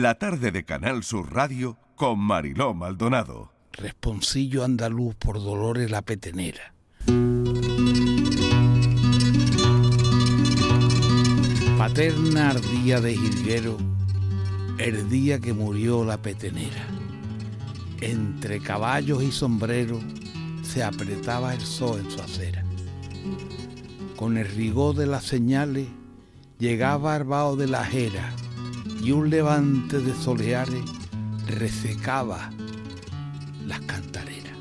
[0.00, 3.52] la tarde de Canal Sur Radio con Mariló Maldonado.
[3.72, 6.72] Responsillo andaluz por Dolores la Petenera.
[11.76, 13.76] Paterna ardía de jilguero
[14.78, 16.86] el día que murió la petenera.
[18.00, 20.02] Entre caballos y sombreros
[20.62, 22.64] se apretaba el sol en su acera.
[24.16, 25.88] Con el rigor de las señales
[26.58, 28.32] llegaba al de la jera
[29.02, 30.84] y un levante de soleares
[31.48, 32.50] resecaba
[33.66, 34.56] las cantareras.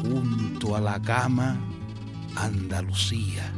[0.00, 1.58] Junto a la cama,
[2.36, 3.52] Andalucía.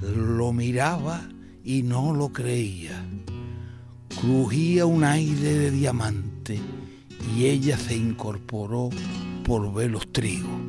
[0.00, 1.28] Lo miraba
[1.64, 3.04] y no lo creía.
[4.20, 6.60] Crujía un aire de diamante
[7.34, 8.90] y ella se incorporó
[9.44, 10.60] por ver los trigos.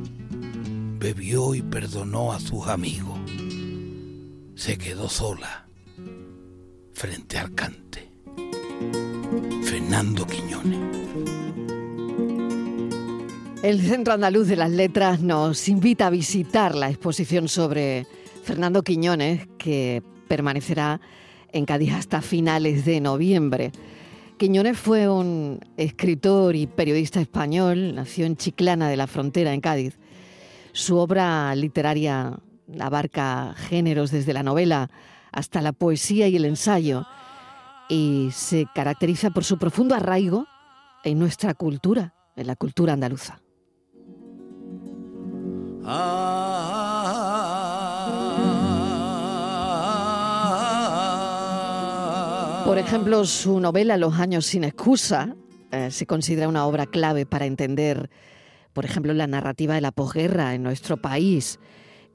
[0.98, 3.18] Bebió y perdonó a sus amigos.
[4.56, 5.68] Se quedó sola
[6.98, 8.10] frente al cante.
[9.62, 10.80] Fernando Quiñones.
[13.62, 18.04] El Centro Andaluz de las Letras nos invita a visitar la exposición sobre
[18.42, 21.00] Fernando Quiñones, que permanecerá
[21.52, 23.70] en Cádiz hasta finales de noviembre.
[24.36, 29.96] Quiñones fue un escritor y periodista español, nació en Chiclana de la Frontera, en Cádiz.
[30.72, 32.40] Su obra literaria
[32.80, 34.90] abarca géneros desde la novela
[35.32, 37.06] hasta la poesía y el ensayo,
[37.88, 40.46] y se caracteriza por su profundo arraigo
[41.04, 43.40] en nuestra cultura, en la cultura andaluza.
[52.64, 55.34] Por ejemplo, su novela Los años sin excusa
[55.70, 58.10] eh, se considera una obra clave para entender,
[58.74, 61.58] por ejemplo, la narrativa de la posguerra en nuestro país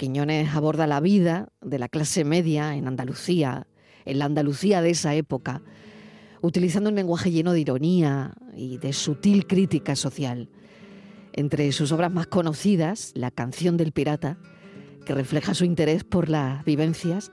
[0.04, 3.68] Quiñones aborda la vida de la clase media en Andalucía,
[4.04, 5.62] en la Andalucía de esa época,
[6.42, 10.50] utilizando un lenguaje lleno de ironía y de sutil crítica social.
[11.31, 14.38] Entre sus obras más conocidas, La canción del pirata,
[15.06, 17.31] que refleja su interés por las vivencias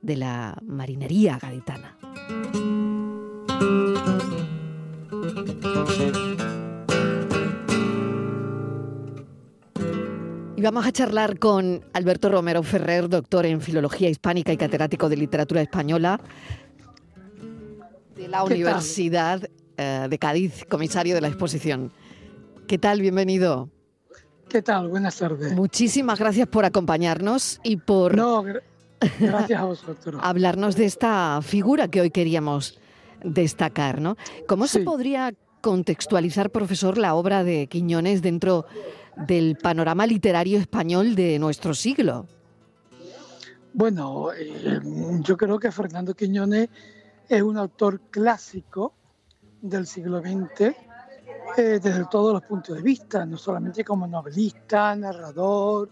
[0.00, 1.98] de la marinería gaditana.
[10.64, 15.60] Vamos a charlar con Alberto Romero Ferrer, doctor en Filología Hispánica y catedrático de Literatura
[15.60, 16.18] Española
[18.16, 21.92] de la Universidad eh, de Cádiz, comisario de la exposición.
[22.66, 23.02] ¿Qué tal?
[23.02, 23.68] Bienvenido.
[24.48, 24.88] ¿Qué tal?
[24.88, 25.52] Buenas tardes.
[25.52, 28.16] Muchísimas gracias por acompañarnos y por...
[28.16, 28.42] No,
[29.20, 30.20] gracias a vosotros.
[30.24, 32.80] hablarnos de esta figura que hoy queríamos
[33.22, 34.16] destacar, ¿no?
[34.46, 38.64] ¿Cómo se podría contextualizar, profesor, la obra de Quiñones dentro
[39.16, 42.26] del panorama literario español de nuestro siglo?
[43.72, 44.80] Bueno, eh,
[45.20, 46.68] yo creo que Fernando Quiñones
[47.28, 48.94] es un autor clásico
[49.60, 50.60] del siglo XX
[51.56, 55.90] eh, desde todos los puntos de vista, no solamente como novelista, narrador,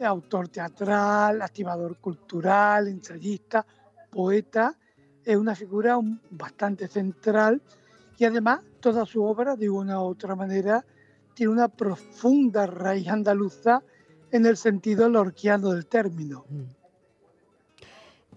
[0.00, 3.64] autor teatral, activador cultural, ensayista,
[4.10, 4.76] poeta,
[5.24, 5.98] es una figura
[6.30, 7.60] bastante central
[8.18, 10.84] y además toda su obra de una u otra manera
[11.34, 13.82] tiene una profunda raíz andaluza
[14.30, 16.44] en el sentido lorquiano del término.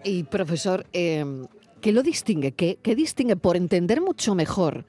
[0.03, 1.47] Y profesor, em,
[1.81, 2.52] ¿qué lo distingue?
[2.52, 4.85] ¿Qué, distingue por entender mucho mejor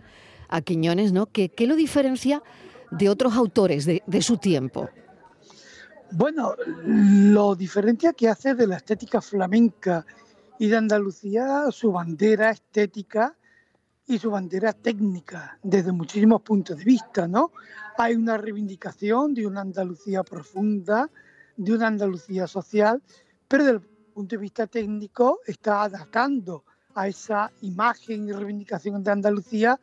[0.48, 1.26] a Quiñones, ¿no?
[1.26, 2.42] ¿Qué, lo diferencia
[2.90, 4.88] de otros autores de, de, su tiempo?
[6.10, 6.54] Bueno,
[6.84, 10.06] lo diferencia que hace de la estética flamenca
[10.58, 13.36] y de Andalucía su bandera estética
[14.08, 17.52] y su bandera técnica desde muchísimos puntos de vista, ¿no?
[17.98, 21.10] Hay una reivindicación de una Andalucía profunda,
[21.58, 23.02] de una Andalucía social,
[23.46, 23.82] pero desde el
[24.14, 26.64] punto de vista técnico está adaptando
[26.94, 29.78] a esa imagen y reivindicación de Andalucía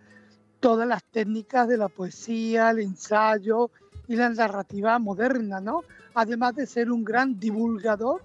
[0.59, 3.69] todas las técnicas de la poesía, el ensayo
[4.07, 5.83] y la narrativa moderna, ¿no?
[6.15, 8.23] Además de ser un gran divulgador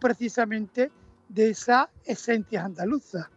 [0.00, 0.90] precisamente
[1.28, 3.30] de esa esencia andaluza.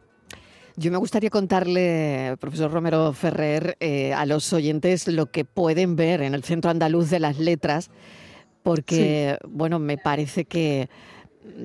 [0.79, 6.21] Yo me gustaría contarle, profesor Romero Ferrer, eh, a los oyentes lo que pueden ver
[6.21, 7.89] en el Centro Andaluz de las Letras,
[8.61, 10.87] porque, bueno, me parece que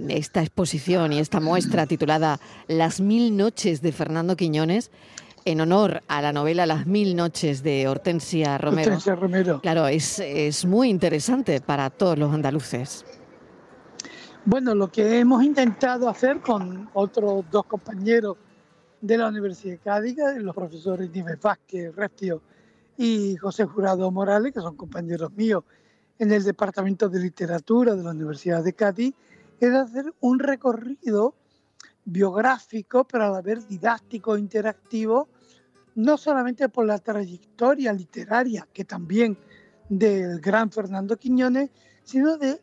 [0.09, 4.91] esta exposición y esta muestra titulada Las Mil Noches de Fernando Quiñones,
[5.45, 8.93] en honor a la novela Las Mil Noches de Hortensia Romero.
[8.93, 9.61] Hortensia Romero.
[9.61, 13.05] Claro, es, es muy interesante para todos los andaluces.
[14.47, 18.39] Bueno, lo que hemos intentado hacer con otros dos compañeros
[19.03, 22.41] de la Universidad de Cádiz, los profesores Nieves Vázquez, Restio
[22.97, 25.65] y José Jurado Morales, que son compañeros míos
[26.19, 29.13] en el Departamento de Literatura de la Universidad de Cádiz,
[29.59, 31.35] es hacer un recorrido
[32.05, 35.29] biográfico, pero a la vez didáctico, interactivo,
[35.97, 39.37] no solamente por la trayectoria literaria, que también
[39.89, 41.71] del gran Fernando Quiñones,
[42.05, 42.61] sino de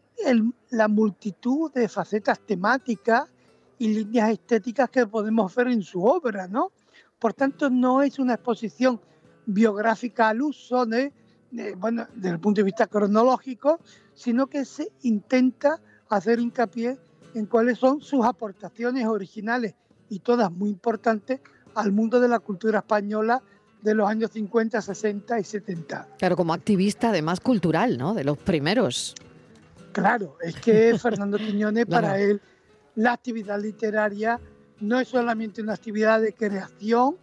[0.70, 3.30] la multitud de facetas temáticas
[3.80, 6.72] y líneas estéticas que podemos ver en su obra, ¿no?
[7.18, 9.02] Por tanto, no es una exposición
[9.46, 11.12] biográfica al uso, de,
[11.78, 13.80] bueno, desde el punto de vista cronológico,
[14.14, 15.80] sino que se intenta
[16.10, 16.98] hacer hincapié
[17.34, 19.76] en cuáles son sus aportaciones originales
[20.10, 21.40] y todas muy importantes
[21.76, 23.42] al mundo de la cultura española
[23.82, 26.08] de los años 50, 60 y 70.
[26.18, 28.14] Claro, como activista además cultural, ¿no?
[28.14, 29.16] De los primeros.
[29.94, 32.42] Claro, es que Fernando Quiñones, para él,
[33.00, 34.42] la actividad literaria
[34.82, 37.16] no es solamente una actividad de creación,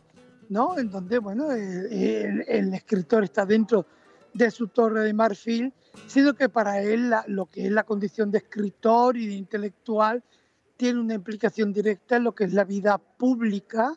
[0.48, 0.78] ¿no?
[0.78, 3.84] En donde, bueno, el, escritor está dentro
[4.32, 5.74] de su torre de marfil,
[6.06, 10.24] sino que para él lo que es la condición de escritor y de intelectual
[10.78, 13.92] tiene una implicación directa en lo que es la vida pública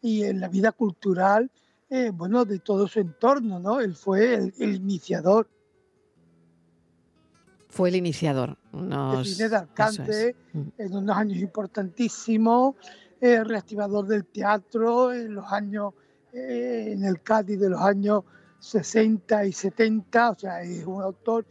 [0.00, 1.50] y en la vida cultural,
[1.90, 3.80] eh, bueno, de todo su entorno, ¿no?
[3.80, 5.48] Él fue el, iniciador.
[7.76, 8.56] Fue el iniciador.
[8.72, 9.36] Nos...
[9.36, 10.60] De alcance mm.
[10.78, 12.74] en unos años importantísimos,
[13.20, 15.92] eh, reactivador del teatro en los años,
[16.32, 18.24] eh, en el Cádiz de los años
[18.60, 21.44] 60 y 70, o sea, es un autor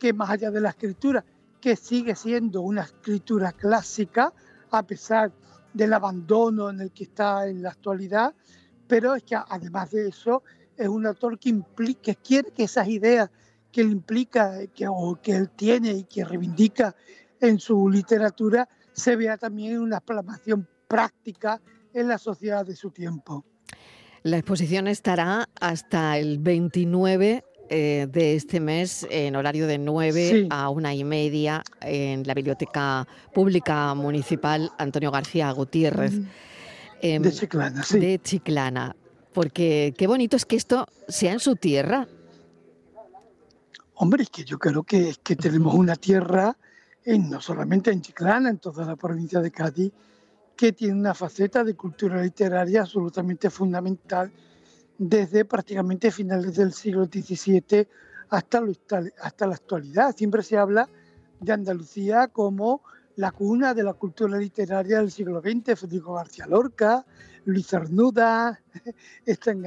[0.00, 1.24] que más allá de la escritura,
[1.60, 4.32] que sigue siendo una escritura clásica,
[4.72, 5.30] a pesar
[5.72, 8.34] del abandono en el que está en la actualidad,
[8.88, 10.42] pero es que además de eso
[10.76, 13.30] es un autor que, implica, que quiere que esas ideas
[13.72, 16.94] que él implica que, o que él tiene y que reivindica
[17.40, 21.60] en su literatura se vea también en una plasmación práctica
[21.92, 23.44] en la sociedad de su tiempo.
[24.22, 30.70] La exposición estará hasta el 29 eh, de este mes en horario de 9 a
[30.70, 36.14] una y media en la Biblioteca Pública Municipal Antonio García Gutiérrez.
[37.00, 38.00] Em, de Chiclana, sí.
[38.00, 38.96] De Chiclana.
[39.32, 42.08] Porque qué bonito es que esto sea en su tierra.
[44.00, 46.56] Hombre, es que yo creo que, que tenemos una tierra,
[47.04, 49.92] en, no solamente en Chiclana, en toda la provincia de Cádiz,
[50.56, 54.30] que tiene una faceta de cultura literaria absolutamente fundamental
[54.98, 57.88] desde prácticamente finales del siglo XVII
[58.28, 58.62] hasta,
[59.20, 60.14] hasta la actualidad.
[60.16, 60.88] Siempre se habla
[61.40, 62.82] de Andalucía como
[63.16, 67.04] la cuna de la cultura literaria del siglo XX, Federico García Lorca,
[67.46, 68.60] Luis Arnuda,
[69.26, 69.64] están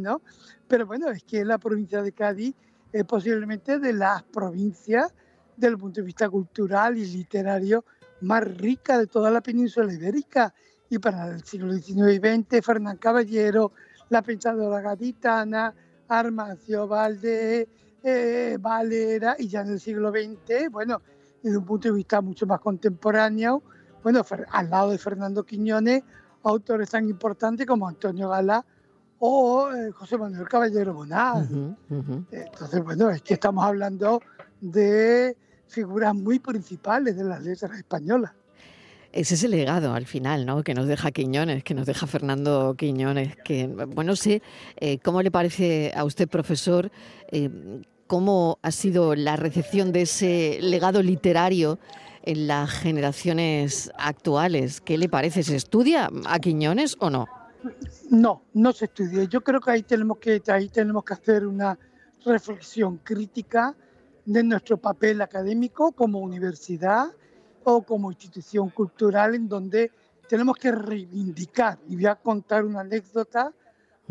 [0.00, 0.20] ¿no?
[0.66, 2.56] Pero bueno, es que la provincia de Cádiz
[2.92, 5.14] es posiblemente de las provincias,
[5.56, 7.84] desde el punto de vista cultural y literario,
[8.20, 10.54] más rica de toda la península ibérica.
[10.88, 13.72] Y para el siglo XIX y XX, Fernán Caballero,
[14.08, 15.74] la pensadora gaditana,
[16.08, 17.68] Armancio Valde,
[18.02, 21.02] eh, Valera, y ya en el siglo XX, bueno,
[21.42, 23.62] desde un punto de vista mucho más contemporáneo,
[24.02, 26.02] bueno, al lado de Fernando Quiñones,
[26.44, 28.64] autores tan importantes como Antonio Gala
[29.18, 31.76] o eh, José Manuel Caballero Bonal.
[32.30, 34.20] Entonces, bueno, es que estamos hablando
[34.60, 35.36] de
[35.68, 38.32] figuras muy principales de las letras españolas.
[39.12, 40.62] Ese es el legado al final, ¿no?
[40.62, 43.36] Que nos deja Quiñones, que nos deja Fernando Quiñones.
[43.42, 44.42] Que, bueno, sé
[44.76, 46.90] eh, cómo le parece a usted, profesor,
[47.32, 51.78] eh, cómo ha sido la recepción de ese legado literario
[52.22, 54.82] en las generaciones actuales.
[54.82, 55.42] ¿Qué le parece?
[55.42, 57.26] ¿Se estudia a Quiñones o no?
[58.10, 59.24] No, no se estudia.
[59.24, 61.78] Yo creo que ahí tenemos que, ahí tenemos que hacer una
[62.24, 63.74] reflexión crítica
[64.24, 67.08] de nuestro papel académico como universidad
[67.64, 69.90] o como institución cultural en donde
[70.28, 71.78] tenemos que reivindicar.
[71.88, 73.52] Y voy a contar una anécdota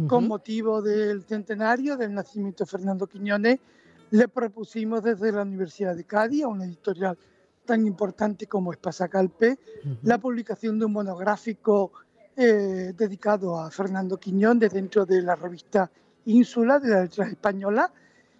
[0.08, 3.60] con motivo del centenario del nacimiento de Fernando Quiñones.
[4.12, 7.18] Le propusimos desde la Universidad de Cádiz, a una editorial
[7.66, 9.60] tan importante como Espasacalpe,
[10.04, 11.92] la publicación de un monográfico
[12.40, 15.90] eh, dedicado a Fernando Quiñones dentro de la revista
[16.26, 17.92] Ínsula de la Letras Española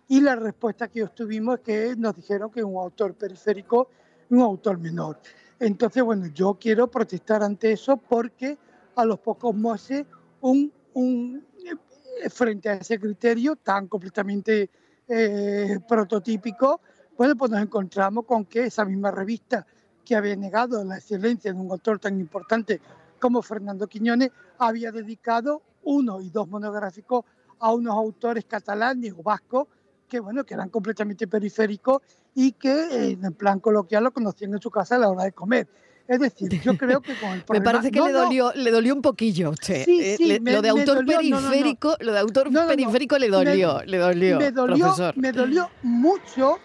[0.08, 3.90] y la respuesta que obtuvimos es que nos dijeron que un autor periférico,
[4.30, 5.20] un autor menor.
[5.60, 8.60] Entonces, bueno, yo quiero protestar ante eso porque
[8.96, 10.06] a los pocos meses,
[10.42, 14.70] un, un, eh, frente a ese criterio tan completamente
[15.08, 16.82] eh, prototípico,
[17.18, 19.66] bueno, pues nos encontramos con que esa misma revista
[20.06, 22.80] que había negado la excelencia de un autor tan importante
[23.20, 27.26] como Fernando Quiñones, había dedicado uno y dos monográficos
[27.60, 29.68] a unos autores catalanes o vascos
[30.08, 32.02] que bueno, que eran completamente periféricos
[32.34, 35.68] y que en plan coloquial lo conocían en su casa a la hora de comer.
[36.08, 37.72] Es decir, yo creo que con el problema...
[37.72, 39.86] Me parece que le, dolió, le dolió un poquillo usted.
[39.88, 44.86] Eh, lo de autor periférico, lo de autor periférico le dolió, le dolió, me dolió,
[44.86, 45.18] profesor.
[45.18, 46.58] Me dolió mucho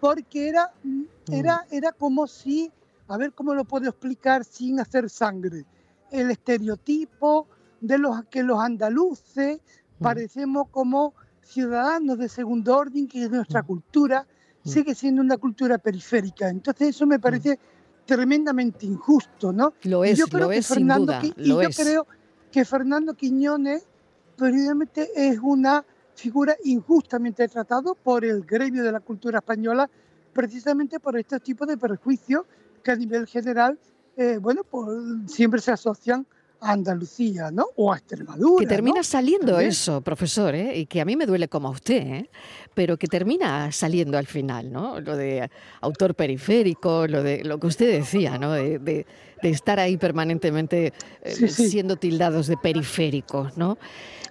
[0.00, 0.70] porque era,
[1.30, 2.70] era, era como si
[3.08, 5.64] a ver cómo lo puedo explicar sin hacer sangre.
[6.14, 7.48] El estereotipo
[7.80, 9.58] de los que los andaluces
[9.98, 10.02] mm.
[10.02, 13.66] parecemos como ciudadanos de segundo orden, que nuestra mm.
[13.66, 14.26] cultura
[14.62, 14.68] mm.
[14.68, 16.48] sigue siendo una cultura periférica.
[16.48, 17.58] Entonces eso me parece
[18.06, 19.74] tremendamente injusto, ¿no?
[19.82, 22.06] Lo es, yo creo que Fernando, Y yo creo
[22.50, 23.86] que Fernando Quiñones,
[24.36, 29.90] precisamente, es una figura injustamente tratado por el gremio de la cultura española,
[30.32, 32.44] precisamente por estos tipos de prejuicios
[32.82, 33.78] que a nivel general,
[34.16, 34.88] eh, bueno, pues
[35.26, 36.26] siempre se asocian
[36.60, 37.66] a Andalucía, ¿no?
[37.76, 38.64] O a Extremadura.
[38.64, 40.78] Que termina saliendo eso, profesor, ¿eh?
[40.78, 42.30] y que a mí me duele como a usted, ¿eh?
[42.72, 45.00] pero que termina saliendo al final, ¿no?
[45.00, 48.52] Lo de autor periférico, lo de lo que usted decía, ¿no?
[48.52, 49.06] De,
[49.42, 53.76] estar ahí permanentemente eh, siendo tildados de periféricos, ¿no?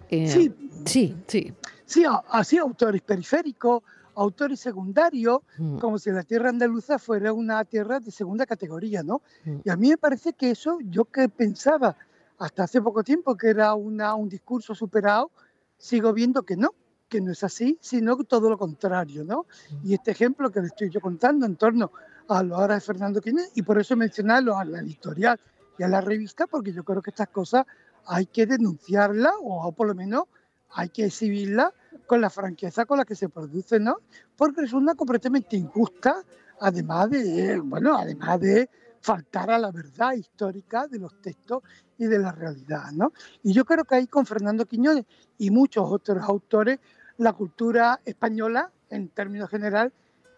[0.10, 0.52] sí,
[0.86, 1.54] sí, sí.
[1.86, 3.84] Sí, así autores periféricos,
[4.16, 5.78] autores secundarios, mm.
[5.78, 9.22] como si la tierra andaluza fuera una tierra de segunda categoría, ¿no?
[9.46, 9.58] Mm.
[9.64, 11.96] Y a mí me parece que eso, yo que pensaba
[12.40, 15.32] hasta hace poco tiempo que era una, un discurso superado,
[15.78, 16.74] sigo viendo que no,
[17.10, 19.46] que no es así, sino todo lo contrario, ¿no?
[19.72, 19.88] Mm.
[19.88, 21.92] Y este ejemplo que le estoy yo contando en torno
[22.28, 25.40] a lo ahora de Fernando Quínez, y por eso mencionarlo a la editorial
[25.78, 27.66] y a la revista, porque yo creo que estas cosas
[28.06, 30.24] hay que denunciarlas o por lo menos
[30.72, 31.74] hay que exhibirla
[32.06, 33.98] con la franqueza con la que se produce, ¿no?
[34.36, 36.24] Porque resulta completamente injusta,
[36.60, 38.70] además de, bueno, además de
[39.02, 41.62] faltar a la verdad histórica de los textos
[41.98, 43.12] y de la realidad, ¿no?
[43.44, 45.06] Y yo creo que ahí con Fernando Quiñones
[45.38, 46.80] y muchos otros autores,
[47.18, 49.92] la cultura española, en términos general,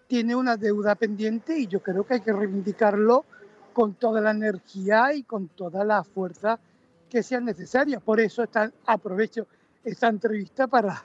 [0.08, 3.26] tiene una deuda pendiente y yo creo que hay que reivindicarlo
[3.74, 6.60] con toda la energía y con toda la fuerza
[7.10, 8.00] que sea necesaria.
[8.00, 9.48] Por eso están, aprovecho
[9.86, 11.02] esta entrevista para,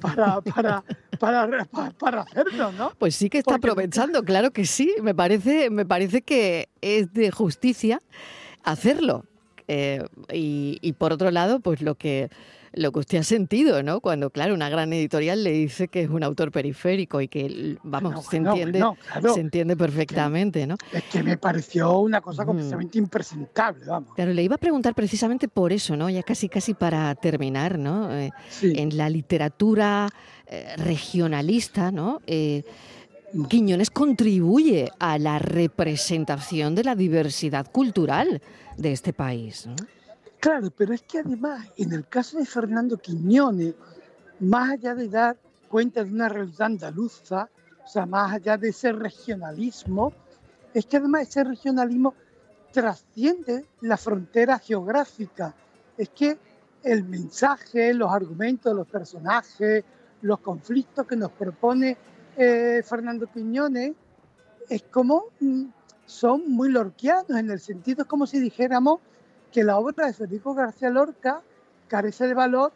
[0.00, 0.84] para, para,
[1.18, 1.64] para,
[1.98, 2.92] para, hacerlo, ¿no?
[2.98, 4.94] Pues sí que está aprovechando, claro que sí.
[5.02, 8.00] Me parece, me parece que es de justicia
[8.64, 9.24] hacerlo.
[9.68, 12.30] Eh, y, y por otro lado, pues lo que
[12.74, 14.00] lo que usted ha sentido, ¿no?
[14.00, 18.26] Cuando, claro, una gran editorial le dice que es un autor periférico y que, vamos,
[18.26, 18.82] se, entiende,
[19.34, 20.76] se entiende perfectamente, ¿no?
[20.92, 24.10] Es que me pareció una cosa completamente impresentable, vamos.
[24.16, 26.08] Pero le iba a preguntar precisamente por eso, ¿no?
[26.08, 28.12] Ya casi, casi para terminar, ¿no?
[28.16, 28.30] Eh,
[28.62, 30.08] en la literatura
[30.46, 32.20] eh, regionalista, ¿no?
[32.26, 32.62] Eh,
[33.48, 38.42] Quiñones contribuye a la representación de la diversidad cultural
[38.76, 39.66] de este país.
[39.66, 39.74] ¿no?
[40.42, 43.76] Claro, pero es que además, en el caso de Fernando Quiñones,
[44.40, 45.36] más allá de dar
[45.68, 47.48] cuenta de una realidad andaluza,
[47.84, 50.12] o sea, más allá de ese regionalismo,
[50.74, 52.14] es que además ese regionalismo
[52.72, 55.54] trasciende la frontera geográfica.
[55.96, 56.36] Es que
[56.82, 59.84] el mensaje, los argumentos, los personajes,
[60.22, 61.96] los conflictos que nos propone
[62.36, 63.92] eh, Fernando Quiñones,
[64.68, 65.66] es como mm,
[66.04, 68.98] son muy lorquianos, en el sentido es como si dijéramos
[69.52, 71.42] que la obra de Federico García Lorca
[71.86, 72.72] carece de valor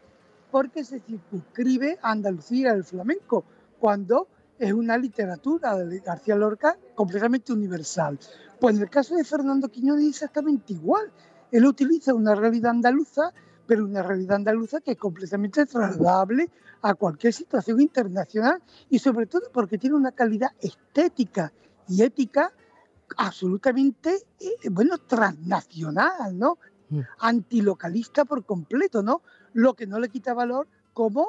[0.50, 3.44] porque se circunscribe a Andalucía el flamenco,
[3.80, 4.28] cuando
[4.58, 8.18] es una literatura de García Lorca completamente universal.
[8.60, 11.10] Pues en el caso de Fernando Quiñones es exactamente igual.
[11.50, 13.32] Él utiliza una realidad andaluza,
[13.66, 16.48] pero una realidad andaluza que es completamente trasladable
[16.82, 21.52] a cualquier situación internacional y sobre todo porque tiene una calidad estética
[21.88, 22.52] y ética
[23.16, 26.58] absolutamente, eh, bueno, transnacional, ¿no?
[26.88, 27.00] Mm.
[27.20, 29.22] Antilocalista por completo, ¿no?
[29.52, 31.26] Lo que no le quita valor como,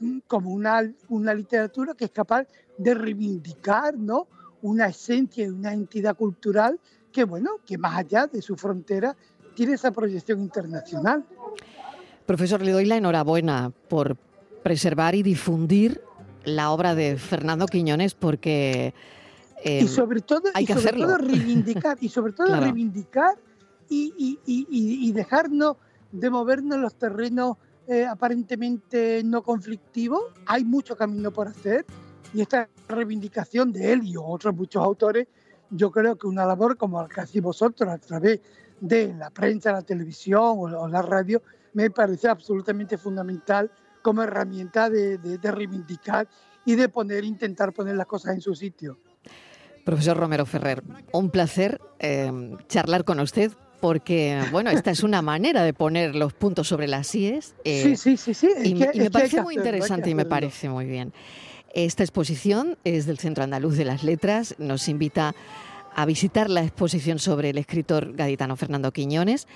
[0.00, 2.46] mm, como una, una literatura que es capaz
[2.76, 4.26] de reivindicar, ¿no?
[4.62, 6.80] Una esencia y una entidad cultural
[7.12, 9.16] que, bueno, que más allá de su frontera
[9.54, 11.24] tiene esa proyección internacional.
[12.26, 14.16] Profesor, le doy la enhorabuena por
[14.62, 16.02] preservar y difundir
[16.44, 18.94] la obra de Fernando Quiñones porque
[19.64, 23.36] y em, sobre todo, hay que reivindicar, y sobre todo reivindicar
[23.88, 25.76] y, y, dejarnos
[26.12, 30.22] de movernos en los terrenos eh, aparentemente no conflictivos.
[30.46, 31.86] Hay mucho camino por hacer
[32.34, 35.26] y esta reivindicación de él y otros muchos autores,
[35.70, 38.40] yo creo que una labor como la que hacéis vosotros a través
[38.80, 43.70] de la prensa, la televisión o, la radio, me parece absolutamente fundamental
[44.02, 46.28] como herramienta de, de reivindicar
[46.64, 48.98] y de poner, intentar poner las cosas en su sitio.
[49.88, 52.30] Profesor Romero Ferrer, un placer eh,
[52.68, 57.14] charlar con usted porque, bueno, esta es una manera de poner los puntos sobre las
[57.14, 57.54] IES.
[57.64, 61.14] Eh, sí, sí, sí, y, me parece muy interesante y me parece muy bien.
[61.72, 64.56] Esta exposición es del Centro Andaluz de las Letras.
[64.58, 65.34] Nos invita
[65.96, 69.46] a visitar la exposición sobre el escritor gaditano Fernando Quiñones.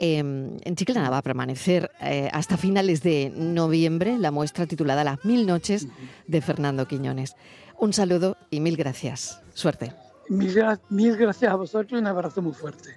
[0.00, 5.24] Em, en Chiclana va a permanecer eh, hasta finales de noviembre la muestra titulada Las
[5.24, 5.86] Mil Noches
[6.26, 7.36] de Fernando Quiñones.
[7.78, 9.40] Un saludo y mil gracias.
[9.54, 9.92] Suerte.
[10.28, 12.96] Mil, gracias a vosotros y un abrazo muy fuerte.